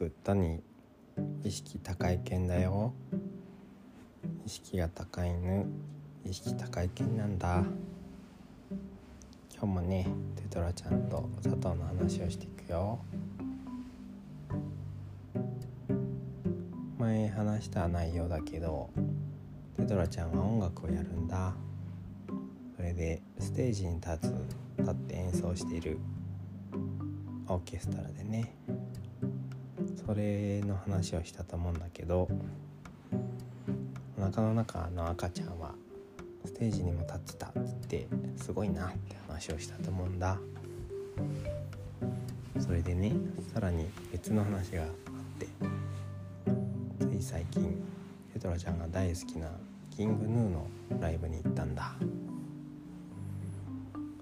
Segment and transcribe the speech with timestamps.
[0.00, 0.62] 僕谷
[1.44, 2.94] 意識高い犬だよ。
[4.46, 5.66] 意識が高い犬。
[6.24, 7.62] 意識高い犬なんだ。
[9.52, 10.06] 今日もね
[10.36, 12.98] テトラちゃんと佐藤の話をしていくよ。
[16.98, 18.88] 前話した内容だけど
[19.76, 21.52] テトラちゃんは音楽をやるんだ。
[22.74, 25.98] それでステージに立つ立って演奏している。
[27.48, 28.54] オーケストラでね。
[30.10, 32.28] それの話をしたと思うんだけど
[34.18, 35.72] お腹の中の赤ちゃんは
[36.44, 38.08] ステージにも立ってたって言って
[38.42, 40.36] すごいなって話をしたと思うんだ。
[42.58, 43.12] それでね
[43.54, 44.88] さらに別の話があっ
[45.38, 45.46] て
[46.98, 47.80] つい最近
[48.34, 49.48] ペトラちゃんが大好きな
[49.96, 50.66] キングヌーの
[51.00, 51.94] ライブに行ったんだ。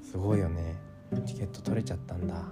[0.02, 0.74] すごいよね。
[1.24, 2.42] チケット取れちゃったんだ。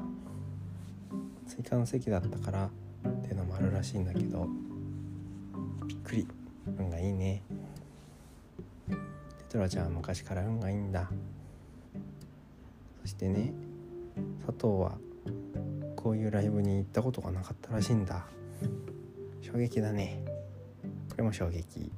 [1.47, 2.71] 追加の席だったから
[3.07, 4.47] っていうのもあるらしいんだけど
[5.87, 6.27] びっくり。
[6.79, 7.43] 運がいいね。
[8.89, 8.97] テ
[9.49, 11.09] トラちゃんは昔から運がいいんだ。
[13.03, 13.53] そしてね
[14.45, 14.99] 佐藤は
[15.95, 18.27] こういうライブに行ったことがなかったらしいんだ。
[19.43, 20.25] 衝撃だね。
[21.11, 21.93] これも衝撃。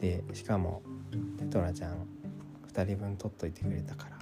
[0.00, 0.82] でしかも
[1.38, 1.94] テトラちゃん
[2.72, 4.16] 2人分取っといてくれたから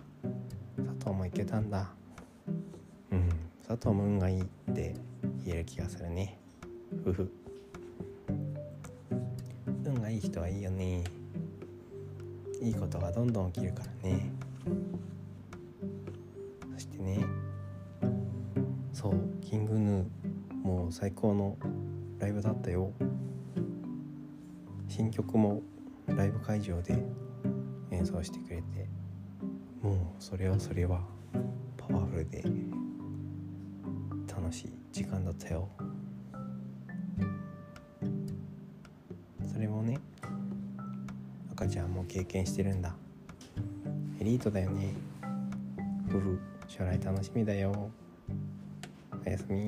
[0.85, 1.89] 佐藤も行けたんだ。
[3.11, 3.31] うん
[3.67, 4.95] 佐藤も運がいいって。
[5.45, 6.39] 言える気がするね。
[7.05, 7.31] ふふ。
[9.85, 11.05] 運がいい人はいいよね。
[12.61, 14.31] いいことがどんどん起きるからね。
[16.75, 17.25] そしてね
[18.93, 20.05] そうキングヌー
[20.63, 21.57] もう最高の
[22.19, 22.93] ライブだったよ。
[24.89, 25.63] 新曲も
[26.07, 27.03] ライブ会場で
[27.91, 28.63] 演奏してくれて。
[29.81, 31.01] もうそれはそれは
[31.79, 32.45] パワフルで。
[34.93, 35.69] 時間だったよ。
[39.53, 39.99] それもね
[41.53, 42.95] 赤ちゃんも経験してるんだ。
[44.21, 44.93] エリートだよね。
[46.09, 47.91] 夫婦将来楽しみだよ。
[49.25, 49.67] おやすみ。